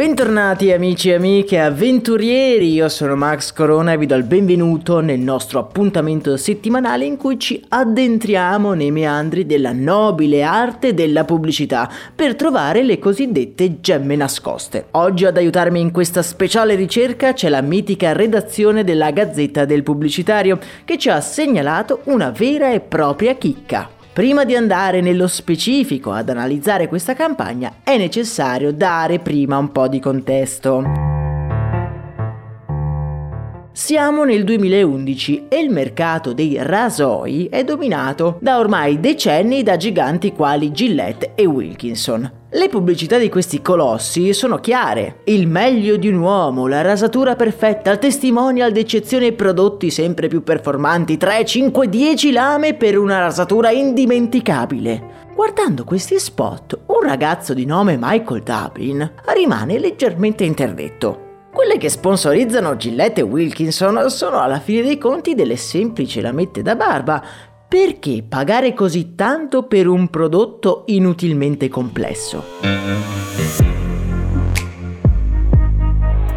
Bentornati 0.00 0.72
amici 0.72 1.10
e 1.10 1.16
amiche 1.16 1.60
avventurieri, 1.60 2.72
io 2.72 2.88
sono 2.88 3.16
Max 3.16 3.52
Corona 3.52 3.92
e 3.92 3.98
vi 3.98 4.06
do 4.06 4.14
il 4.14 4.22
benvenuto 4.22 5.00
nel 5.00 5.20
nostro 5.20 5.58
appuntamento 5.58 6.38
settimanale 6.38 7.04
in 7.04 7.18
cui 7.18 7.38
ci 7.38 7.62
addentriamo 7.68 8.72
nei 8.72 8.90
meandri 8.92 9.44
della 9.44 9.72
nobile 9.74 10.42
arte 10.42 10.94
della 10.94 11.26
pubblicità 11.26 11.86
per 12.16 12.34
trovare 12.34 12.82
le 12.82 12.98
cosiddette 12.98 13.82
gemme 13.82 14.16
nascoste. 14.16 14.86
Oggi 14.92 15.26
ad 15.26 15.36
aiutarmi 15.36 15.78
in 15.78 15.90
questa 15.90 16.22
speciale 16.22 16.76
ricerca 16.76 17.34
c'è 17.34 17.50
la 17.50 17.60
mitica 17.60 18.14
redazione 18.14 18.84
della 18.84 19.10
Gazzetta 19.10 19.66
del 19.66 19.82
Pubblicitario 19.82 20.58
che 20.86 20.96
ci 20.96 21.10
ha 21.10 21.20
segnalato 21.20 22.00
una 22.04 22.30
vera 22.30 22.72
e 22.72 22.80
propria 22.80 23.34
chicca. 23.34 23.98
Prima 24.20 24.44
di 24.44 24.54
andare 24.54 25.00
nello 25.00 25.26
specifico 25.26 26.12
ad 26.12 26.28
analizzare 26.28 26.88
questa 26.88 27.14
campagna 27.14 27.76
è 27.82 27.96
necessario 27.96 28.70
dare 28.70 29.18
prima 29.18 29.56
un 29.56 29.72
po' 29.72 29.88
di 29.88 29.98
contesto. 29.98 30.82
Siamo 33.72 34.24
nel 34.24 34.44
2011 34.44 35.46
e 35.48 35.60
il 35.60 35.70
mercato 35.70 36.34
dei 36.34 36.58
rasoi 36.60 37.46
è 37.46 37.64
dominato 37.64 38.36
da 38.42 38.58
ormai 38.58 39.00
decenni 39.00 39.62
da 39.62 39.78
giganti 39.78 40.32
quali 40.32 40.70
Gillette 40.70 41.32
e 41.34 41.46
Wilkinson. 41.46 42.39
Le 42.52 42.68
pubblicità 42.68 43.16
di 43.16 43.28
questi 43.28 43.62
colossi 43.62 44.32
sono 44.32 44.58
chiare. 44.58 45.20
Il 45.26 45.46
meglio 45.46 45.96
di 45.96 46.08
un 46.08 46.18
uomo, 46.18 46.66
la 46.66 46.80
rasatura 46.80 47.36
perfetta, 47.36 47.92
il 47.92 48.00
testimonial 48.00 48.72
d'eccezione 48.72 49.30
prodotti 49.30 49.88
sempre 49.88 50.26
più 50.26 50.42
performanti, 50.42 51.16
3, 51.16 51.44
5, 51.44 51.88
10 51.88 52.32
lame 52.32 52.74
per 52.74 52.98
una 52.98 53.20
rasatura 53.20 53.70
indimenticabile. 53.70 55.28
Guardando 55.32 55.84
questi 55.84 56.18
spot, 56.18 56.76
un 56.86 57.06
ragazzo 57.06 57.54
di 57.54 57.64
nome 57.64 57.96
Michael 57.96 58.42
Dublin 58.42 59.12
rimane 59.32 59.78
leggermente 59.78 60.42
interdetto. 60.42 61.28
Quelle 61.52 61.78
che 61.78 61.88
sponsorizzano 61.88 62.76
Gillette 62.76 63.20
e 63.20 63.24
Wilkinson 63.24 64.10
sono 64.10 64.40
alla 64.40 64.58
fine 64.58 64.82
dei 64.82 64.98
conti 64.98 65.34
delle 65.34 65.56
semplici 65.56 66.20
lamette 66.20 66.62
da 66.62 66.74
barba, 66.74 67.22
perché 67.70 68.24
pagare 68.28 68.74
così 68.74 69.14
tanto 69.14 69.62
per 69.62 69.86
un 69.86 70.08
prodotto 70.08 70.82
inutilmente 70.86 71.68
complesso? 71.68 72.42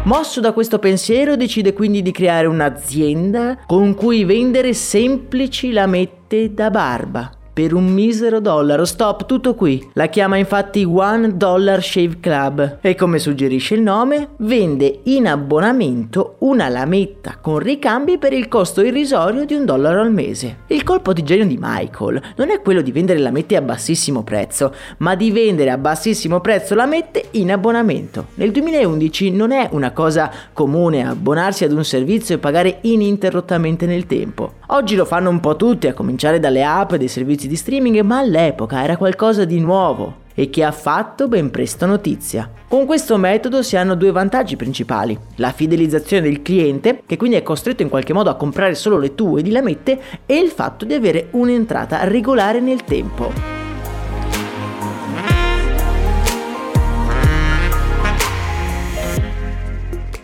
Mosso 0.04 0.40
da 0.40 0.52
questo 0.52 0.78
pensiero 0.78 1.34
decide 1.34 1.72
quindi 1.72 2.02
di 2.02 2.12
creare 2.12 2.46
un'azienda 2.46 3.64
con 3.66 3.94
cui 3.94 4.22
vendere 4.22 4.74
semplici 4.74 5.72
lamette 5.72 6.54
da 6.54 6.70
barba 6.70 7.43
per 7.54 7.72
un 7.72 7.86
misero 7.86 8.40
dollaro. 8.40 8.84
Stop, 8.84 9.24
tutto 9.24 9.54
qui. 9.54 9.90
La 9.94 10.08
chiama 10.08 10.36
infatti 10.36 10.84
One 10.84 11.36
Dollar 11.36 11.82
Shave 11.82 12.18
Club 12.20 12.78
e 12.80 12.94
come 12.96 13.18
suggerisce 13.18 13.74
il 13.74 13.80
nome, 13.80 14.30
vende 14.38 15.00
in 15.04 15.28
abbonamento 15.28 16.34
una 16.40 16.68
lametta 16.68 17.38
con 17.40 17.58
ricambi 17.58 18.18
per 18.18 18.32
il 18.32 18.48
costo 18.48 18.82
irrisorio 18.82 19.46
di 19.46 19.54
un 19.54 19.64
dollaro 19.64 20.00
al 20.00 20.12
mese. 20.12 20.58
Il 20.66 20.82
colpo 20.82 21.12
di 21.12 21.22
genio 21.22 21.46
di 21.46 21.58
Michael 21.58 22.20
non 22.36 22.50
è 22.50 22.60
quello 22.60 22.82
di 22.82 22.90
vendere 22.90 23.20
lamette 23.20 23.56
a 23.56 23.62
bassissimo 23.62 24.24
prezzo, 24.24 24.74
ma 24.98 25.14
di 25.14 25.30
vendere 25.30 25.70
a 25.70 25.78
bassissimo 25.78 26.40
prezzo 26.40 26.74
lamette 26.74 27.28
in 27.32 27.52
abbonamento. 27.52 28.26
Nel 28.34 28.50
2011 28.50 29.30
non 29.30 29.52
è 29.52 29.68
una 29.70 29.92
cosa 29.92 30.30
comune 30.52 31.06
abbonarsi 31.06 31.62
ad 31.62 31.72
un 31.72 31.84
servizio 31.84 32.34
e 32.34 32.38
pagare 32.38 32.78
ininterrottamente 32.82 33.86
nel 33.86 34.06
tempo. 34.06 34.53
Oggi 34.68 34.96
lo 34.96 35.04
fanno 35.04 35.28
un 35.28 35.40
po' 35.40 35.56
tutti, 35.56 35.88
a 35.88 35.92
cominciare 35.92 36.40
dalle 36.40 36.64
app 36.64 36.92
e 36.92 36.98
dei 36.98 37.08
servizi 37.08 37.46
di 37.46 37.54
streaming, 37.54 38.00
ma 38.00 38.18
all'epoca 38.18 38.82
era 38.82 38.96
qualcosa 38.96 39.44
di 39.44 39.60
nuovo 39.60 40.22
e 40.34 40.48
che 40.48 40.64
ha 40.64 40.72
fatto 40.72 41.28
ben 41.28 41.50
presto 41.50 41.84
notizia. 41.84 42.50
Con 42.66 42.86
questo 42.86 43.18
metodo 43.18 43.62
si 43.62 43.76
hanno 43.76 43.94
due 43.94 44.10
vantaggi 44.10 44.56
principali, 44.56 45.16
la 45.36 45.52
fidelizzazione 45.52 46.22
del 46.22 46.40
cliente, 46.40 47.02
che 47.04 47.18
quindi 47.18 47.36
è 47.36 47.42
costretto 47.42 47.82
in 47.82 47.90
qualche 47.90 48.14
modo 48.14 48.30
a 48.30 48.36
comprare 48.36 48.74
solo 48.74 48.98
le 48.98 49.14
tue 49.14 49.42
di 49.42 49.50
lamette, 49.50 50.00
e 50.24 50.38
il 50.38 50.48
fatto 50.48 50.86
di 50.86 50.94
avere 50.94 51.28
un'entrata 51.32 52.04
regolare 52.04 52.60
nel 52.60 52.84
tempo. 52.84 53.53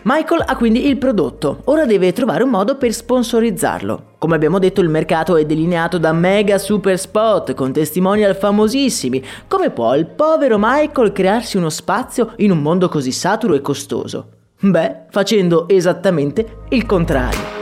Michael 0.03 0.43
ha 0.47 0.55
quindi 0.55 0.87
il 0.87 0.97
prodotto, 0.97 1.61
ora 1.65 1.85
deve 1.85 2.11
trovare 2.11 2.43
un 2.43 2.49
modo 2.49 2.75
per 2.75 2.91
sponsorizzarlo. 2.91 4.15
Come 4.17 4.33
abbiamo 4.33 4.57
detto 4.57 4.81
il 4.81 4.89
mercato 4.89 5.35
è 5.35 5.45
delineato 5.45 5.99
da 5.99 6.11
mega 6.11 6.57
super 6.57 6.97
spot 6.97 7.53
con 7.53 7.71
testimonial 7.71 8.35
famosissimi. 8.35 9.23
Come 9.47 9.69
può 9.69 9.93
il 9.93 10.07
povero 10.07 10.57
Michael 10.59 11.11
crearsi 11.11 11.57
uno 11.57 11.69
spazio 11.69 12.33
in 12.37 12.49
un 12.49 12.63
mondo 12.63 12.89
così 12.89 13.11
saturo 13.11 13.53
e 13.53 13.61
costoso? 13.61 14.29
Beh, 14.59 15.05
facendo 15.11 15.67
esattamente 15.69 16.63
il 16.69 16.87
contrario. 16.87 17.59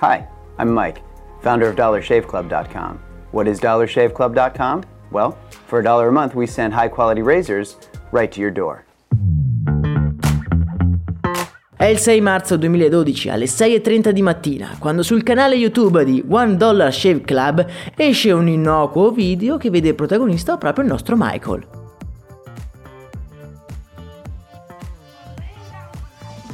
Hi, 0.00 0.24
I'm 0.60 0.72
Mike, 0.72 1.02
founder 1.40 1.70
of 1.70 1.74
DollarShaveClub.com. 1.74 3.00
What 3.32 3.48
is 3.48 3.58
DollarShaveClub.com? 3.60 4.82
Well, 5.10 5.36
for 5.66 5.80
a 5.80 5.82
dollar 5.82 6.08
a 6.08 6.12
month 6.12 6.34
we 6.34 6.46
send 6.46 6.72
high 6.72 6.88
quality 6.88 7.22
razors 7.22 7.76
right 8.12 8.30
to 8.30 8.40
your 8.40 8.52
door. 8.52 8.85
È 11.86 11.90
il 11.90 11.98
6 11.98 12.20
marzo 12.20 12.56
2012 12.56 13.28
alle 13.28 13.44
6.30 13.44 14.08
di 14.08 14.20
mattina, 14.20 14.74
quando 14.76 15.04
sul 15.04 15.22
canale 15.22 15.54
YouTube 15.54 16.04
di 16.04 16.20
One 16.28 16.56
Dollar 16.56 16.92
Shave 16.92 17.20
Club 17.20 17.64
esce 17.94 18.32
un 18.32 18.48
innocuo 18.48 19.12
video 19.12 19.56
che 19.56 19.70
vede 19.70 19.94
protagonista 19.94 20.56
proprio 20.56 20.82
il 20.82 20.90
nostro 20.90 21.14
Michael. 21.16 21.64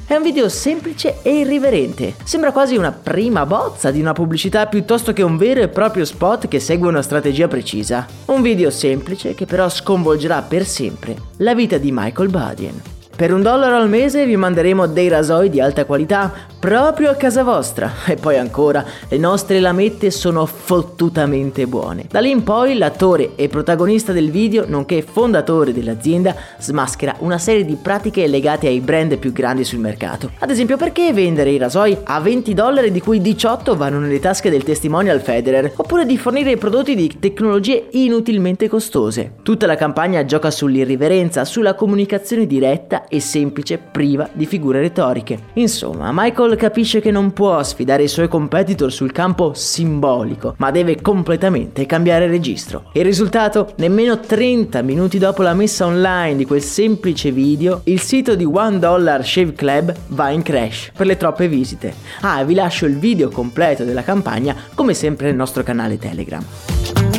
È 0.07 0.15
un 0.15 0.23
video 0.23 0.51
semplice 0.51 1.23
e 1.23 1.39
irriverente. 1.39 2.13
Sembra 2.25 2.53
quasi 2.53 2.77
una 2.77 2.93
prima 2.93 3.47
bozza 3.47 3.91
di 3.91 4.03
una 4.03 4.13
pubblicità 4.13 4.67
piuttosto 4.67 5.15
che 5.15 5.23
un 5.23 5.39
vero 5.39 5.63
e 5.63 5.69
proprio 5.69 6.05
spot 6.05 6.47
che 6.47 6.61
segue 6.61 6.89
una 6.89 7.01
strategia 7.01 7.49
precisa. 7.49 8.07
Un 8.27 8.43
video 8.43 8.69
semplice 8.69 9.33
che 9.33 9.47
però 9.47 9.71
sconvolgerà 9.71 10.43
per 10.43 10.67
sempre 10.67 11.17
la 11.39 11.55
vita 11.55 11.79
di 11.79 11.89
Michael 11.91 12.29
Badien. 12.29 12.83
Per 13.23 13.33
un 13.33 13.41
dollaro 13.41 13.77
al 13.77 13.89
mese 13.89 14.27
vi 14.27 14.35
manderemo 14.35 14.89
dei 14.89 15.07
rasoi 15.07 15.49
di 15.49 15.61
alta 15.61 15.85
qualità 15.85 16.51
proprio 16.59 17.11
a 17.11 17.15
casa 17.15 17.45
vostra. 17.45 17.91
E 18.07 18.17
poi 18.17 18.37
ancora, 18.37 18.85
le 19.09 19.17
nostre 19.17 19.61
lamette 19.61 20.11
sono 20.11 20.45
fottutamente 20.45 21.69
buone. 21.69 22.07
Da 22.11 22.19
lì 22.19 22.31
in 22.31 22.43
poi 22.43 22.77
l'attore 22.77 23.37
e 23.37 23.49
protagonista 23.49 24.13
del 24.13 24.33
video, 24.33 24.65
nonché 24.67 25.03
fondatore 25.03 25.73
dell'azienda, 25.73 26.35
smaschera 26.59 27.15
una 27.19 27.39
serie 27.39 27.65
di 27.65 27.77
pratiche 27.81 28.27
legate 28.27 28.67
ai 28.67 28.81
brand 28.81 29.17
più 29.19 29.33
grandi 29.33 29.63
sul 29.63 29.79
mercato. 29.79 30.33
Ad 30.41 30.51
esempio, 30.51 30.77
perché 30.77 31.13
vendere 31.13 31.51
i 31.51 31.59
rasoi 31.59 31.97
a 32.03 32.19
20 32.19 32.55
dollari 32.55 32.91
di 32.91 33.01
cui 33.01 33.21
18 33.21 33.77
vanno 33.77 34.01
nelle 34.01 34.19
tasche 34.19 34.51
del 34.51 34.65
testimonial 34.65 35.21
Federer? 35.21 35.73
Oppure 35.77 36.07
di 36.07 36.19
fornire 36.19 36.57
prodotti 36.57 36.97
di 36.97 37.19
tecnologie 37.21 37.87
inutilmente 37.93 38.69
costose? 38.69 39.35
Tutta 39.45 39.67
la 39.67 39.77
campagna 39.77 40.25
gioca 40.25 40.51
sull'irriverenza, 40.51 41.45
sulla 41.45 41.75
comunicazione 41.75 42.49
diretta 42.49 43.05
e 43.13 43.21
semplice 43.21 43.77
priva 43.77 44.27
di 44.33 44.47
figure 44.47 44.81
retoriche. 44.81 45.39
Insomma, 45.55 46.11
Michael 46.15 46.57
capisce 46.57 47.03
che 47.03 47.11
non 47.11 47.35
può 47.35 47.63
sfidare 47.63 48.05
i 48.05 48.09
suoi 48.09 48.27
competitor 48.27 48.91
sul 48.91 49.13
campo 49.13 49.53
simbolico, 49.53 50.55
ma 50.57 50.71
deve 50.71 51.03
completamente 51.03 51.85
cambiare 51.85 52.27
registro. 52.27 52.85
Il 52.95 53.05
risultato? 53.05 53.75
Nemmeno 53.77 54.19
30 54.19 54.81
minuti 54.81 55.19
dopo 55.19 55.43
la 55.43 55.53
messa 55.53 55.85
online 55.85 56.37
di 56.37 56.47
quel 56.47 56.63
semplice 56.63 57.31
video, 57.31 57.83
il 57.85 58.01
sito 58.01 58.35
di 58.35 58.45
One 58.45 58.79
Dollar 58.79 59.23
Shave 59.23 59.53
Club 59.53 59.95
va 60.09 60.31
in 60.31 60.41
crash 60.41 60.93
per 60.97 61.07
le 61.07 61.19
troppe 61.19 61.49
visite. 61.49 61.93
Ah, 62.23 62.43
vi 62.45 62.55
lascio 62.55 62.87
il 62.87 62.97
video 62.97 63.29
completo 63.29 63.85
della 63.85 64.03
campagna 64.03 64.57
come 64.75 64.95
sempre 64.95 65.27
nel 65.27 65.37
nostro 65.37 65.63
canale 65.63 65.99
Telegram. 65.99 67.12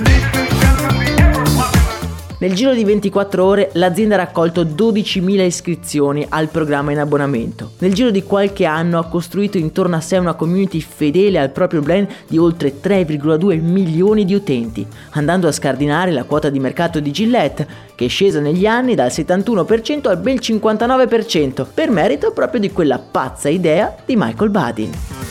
Nel 2.44 2.56
giro 2.56 2.74
di 2.74 2.84
24 2.84 3.46
ore 3.46 3.70
l'azienda 3.76 4.16
ha 4.16 4.18
raccolto 4.18 4.66
12.000 4.66 5.46
iscrizioni 5.46 6.26
al 6.28 6.50
programma 6.50 6.92
in 6.92 7.00
abbonamento. 7.00 7.72
Nel 7.78 7.94
giro 7.94 8.12
di 8.12 8.22
qualche 8.24 8.66
anno 8.66 9.00
ha 9.00 9.08
costruito 9.08 9.58
intorno 9.58 9.96
a 9.96 10.02
sé 10.02 10.18
una 10.18 10.34
community 10.34 10.82
fedele 10.82 11.40
al 11.40 11.52
proprio 11.52 11.80
brand 11.80 12.06
di 12.28 12.38
oltre 12.38 12.82
3,2 12.82 13.62
milioni 13.62 14.26
di 14.26 14.34
utenti, 14.34 14.86
andando 15.12 15.48
a 15.48 15.54
scardinare 15.54 16.12
la 16.12 16.26
quota 16.26 16.50
di 16.50 16.60
mercato 16.60 17.00
di 17.00 17.12
Gillette, 17.12 17.66
che 17.96 18.04
è 18.04 18.10
scesa 18.10 18.42
negli 18.42 18.66
anni 18.66 18.94
dal 18.94 19.08
71% 19.08 20.10
al 20.10 20.18
bel 20.18 20.40
59%, 20.42 21.66
per 21.74 21.92
merito 21.92 22.34
proprio 22.34 22.60
di 22.60 22.74
quella 22.74 23.00
pazza 23.00 23.48
idea 23.48 23.96
di 24.06 24.18
Michael 24.18 24.50
Badin. 24.50 25.23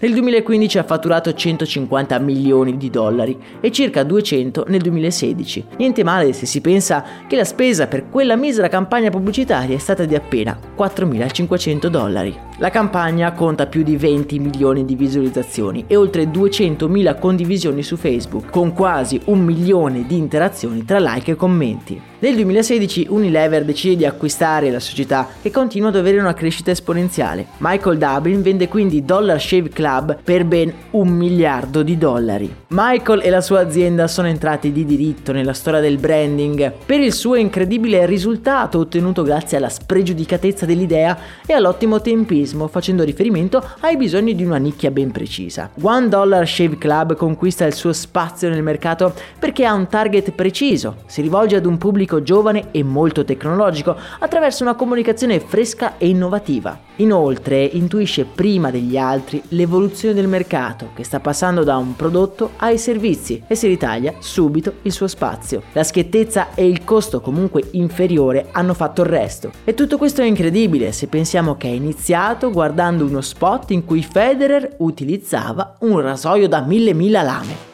Nel 0.00 0.12
2015 0.12 0.78
ha 0.78 0.84
fatturato 0.84 1.32
150 1.32 2.20
milioni 2.20 2.76
di 2.76 2.88
dollari 2.88 3.36
e 3.60 3.72
circa 3.72 4.04
200 4.04 4.66
nel 4.68 4.80
2016. 4.80 5.64
Niente 5.76 6.04
male 6.04 6.32
se 6.32 6.46
si 6.46 6.60
pensa 6.60 7.04
che 7.26 7.34
la 7.34 7.44
spesa 7.44 7.88
per 7.88 8.08
quella 8.08 8.36
misera 8.36 8.68
campagna 8.68 9.10
pubblicitaria 9.10 9.74
è 9.74 9.80
stata 9.80 10.04
di 10.04 10.14
appena 10.14 10.56
4.500 10.76 11.86
dollari. 11.88 12.47
La 12.60 12.70
campagna 12.70 13.30
conta 13.34 13.66
più 13.66 13.84
di 13.84 13.96
20 13.96 14.40
milioni 14.40 14.84
di 14.84 14.96
visualizzazioni 14.96 15.84
e 15.86 15.94
oltre 15.94 16.24
200.000 16.24 17.16
condivisioni 17.16 17.84
su 17.84 17.94
Facebook, 17.94 18.50
con 18.50 18.72
quasi 18.72 19.20
un 19.26 19.44
milione 19.44 20.04
di 20.08 20.16
interazioni 20.16 20.84
tra 20.84 20.98
like 20.98 21.30
e 21.30 21.36
commenti. 21.36 22.02
Nel 22.20 22.34
2016 22.34 23.06
Unilever 23.10 23.64
decide 23.64 23.94
di 23.94 24.04
acquistare 24.04 24.72
la 24.72 24.80
società 24.80 25.28
che 25.40 25.52
continua 25.52 25.90
ad 25.90 25.94
avere 25.94 26.18
una 26.18 26.34
crescita 26.34 26.72
esponenziale. 26.72 27.46
Michael 27.58 27.96
Dublin 27.96 28.42
vende 28.42 28.66
quindi 28.66 29.04
Dollar 29.04 29.40
Shave 29.40 29.68
Club 29.68 30.18
per 30.24 30.44
ben 30.44 30.72
un 30.90 31.10
miliardo 31.10 31.84
di 31.84 31.96
dollari. 31.96 32.52
Michael 32.70 33.20
e 33.22 33.30
la 33.30 33.40
sua 33.40 33.60
azienda 33.60 34.08
sono 34.08 34.26
entrati 34.26 34.72
di 34.72 34.84
diritto 34.84 35.30
nella 35.30 35.52
storia 35.52 35.78
del 35.78 35.98
branding 35.98 36.72
per 36.84 36.98
il 36.98 37.12
suo 37.12 37.36
incredibile 37.36 38.04
risultato 38.04 38.80
ottenuto 38.80 39.22
grazie 39.22 39.56
alla 39.56 39.68
spregiudicatezza 39.68 40.66
dell'idea 40.66 41.16
e 41.46 41.52
all'ottimo 41.52 42.00
tempismo 42.00 42.47
facendo 42.68 43.04
riferimento 43.04 43.62
ai 43.80 43.96
bisogni 43.96 44.34
di 44.34 44.44
una 44.44 44.56
nicchia 44.56 44.90
ben 44.90 45.10
precisa. 45.10 45.70
One 45.82 46.08
Dollar 46.08 46.46
Shave 46.46 46.78
Club 46.78 47.16
conquista 47.16 47.66
il 47.66 47.74
suo 47.74 47.92
spazio 47.92 48.48
nel 48.48 48.62
mercato 48.62 49.12
perché 49.38 49.64
ha 49.64 49.74
un 49.74 49.88
target 49.88 50.30
preciso, 50.32 50.96
si 51.06 51.20
rivolge 51.20 51.56
ad 51.56 51.66
un 51.66 51.78
pubblico 51.78 52.22
giovane 52.22 52.68
e 52.70 52.82
molto 52.82 53.24
tecnologico 53.24 53.96
attraverso 54.18 54.62
una 54.62 54.74
comunicazione 54.74 55.40
fresca 55.40 55.98
e 55.98 56.08
innovativa. 56.08 56.87
Inoltre 57.00 57.62
intuisce 57.64 58.24
prima 58.24 58.70
degli 58.70 58.96
altri 58.96 59.40
l'evoluzione 59.48 60.14
del 60.14 60.26
mercato 60.26 60.90
che 60.94 61.04
sta 61.04 61.20
passando 61.20 61.62
da 61.62 61.76
un 61.76 61.94
prodotto 61.94 62.52
ai 62.56 62.76
servizi 62.76 63.42
e 63.46 63.54
si 63.54 63.68
ritaglia 63.68 64.14
subito 64.18 64.74
il 64.82 64.92
suo 64.92 65.06
spazio. 65.06 65.62
La 65.72 65.84
schiettezza 65.84 66.54
e 66.54 66.66
il 66.66 66.82
costo 66.82 67.20
comunque 67.20 67.62
inferiore 67.72 68.48
hanno 68.50 68.74
fatto 68.74 69.02
il 69.02 69.08
resto. 69.08 69.52
E 69.64 69.74
tutto 69.74 69.96
questo 69.96 70.22
è 70.22 70.24
incredibile 70.24 70.90
se 70.92 71.06
pensiamo 71.06 71.56
che 71.56 71.68
è 71.68 71.72
iniziato 71.72 72.50
guardando 72.50 73.04
uno 73.04 73.20
spot 73.20 73.70
in 73.70 73.84
cui 73.84 74.02
Federer 74.02 74.74
utilizzava 74.78 75.76
un 75.80 76.00
rasoio 76.00 76.48
da 76.48 76.62
mille 76.62 76.94
mila 76.94 77.22
lame. 77.22 77.67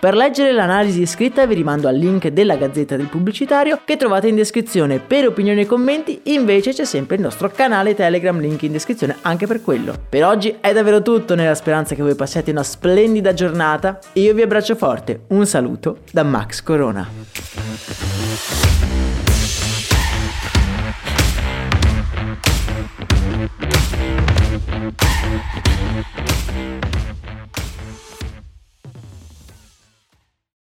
Per 0.00 0.14
leggere 0.14 0.52
l'analisi 0.52 1.06
scritta 1.06 1.44
vi 1.44 1.54
rimando 1.54 1.88
al 1.88 1.96
link 1.96 2.28
della 2.28 2.54
Gazzetta 2.54 2.94
del 2.94 3.06
Pubblicitario 3.08 3.80
che 3.84 3.96
trovate 3.96 4.28
in 4.28 4.36
descrizione. 4.36 5.00
Per 5.00 5.26
opinioni 5.26 5.62
e 5.62 5.66
commenti 5.66 6.20
invece 6.24 6.72
c'è 6.72 6.84
sempre 6.84 7.16
il 7.16 7.22
nostro 7.22 7.50
canale 7.50 7.96
Telegram, 7.96 8.38
link 8.38 8.62
in 8.62 8.70
descrizione 8.70 9.16
anche 9.22 9.48
per 9.48 9.60
quello. 9.60 9.92
Per 10.08 10.24
oggi 10.24 10.56
è 10.60 10.72
davvero 10.72 11.02
tutto 11.02 11.34
nella 11.34 11.56
speranza 11.56 11.96
che 11.96 12.02
voi 12.02 12.14
passiate 12.14 12.52
una 12.52 12.62
splendida 12.62 13.34
giornata. 13.34 13.98
Io 14.12 14.34
vi 14.34 14.42
abbraccio 14.42 14.76
forte, 14.76 15.22
un 15.28 15.44
saluto 15.46 15.98
da 16.12 16.22
Max 16.22 16.62
Corona. 16.62 17.08